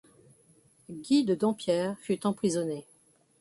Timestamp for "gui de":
0.89-1.35